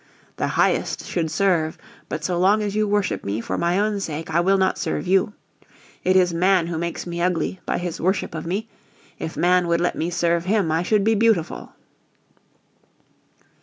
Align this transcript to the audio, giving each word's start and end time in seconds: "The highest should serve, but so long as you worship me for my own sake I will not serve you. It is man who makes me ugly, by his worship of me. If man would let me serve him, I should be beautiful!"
"The 0.37 0.47
highest 0.57 1.05
should 1.05 1.29
serve, 1.29 1.77
but 2.09 2.23
so 2.23 2.39
long 2.39 2.63
as 2.63 2.75
you 2.75 2.87
worship 2.87 3.23
me 3.23 3.39
for 3.39 3.55
my 3.55 3.77
own 3.77 3.99
sake 3.99 4.33
I 4.33 4.39
will 4.39 4.57
not 4.57 4.79
serve 4.79 5.05
you. 5.05 5.33
It 6.03 6.15
is 6.15 6.33
man 6.33 6.65
who 6.65 6.79
makes 6.79 7.05
me 7.05 7.21
ugly, 7.21 7.59
by 7.67 7.77
his 7.77 8.01
worship 8.01 8.33
of 8.33 8.47
me. 8.47 8.67
If 9.19 9.37
man 9.37 9.67
would 9.67 9.79
let 9.79 9.95
me 9.95 10.09
serve 10.09 10.45
him, 10.45 10.71
I 10.71 10.81
should 10.81 11.03
be 11.03 11.13
beautiful!" 11.13 11.73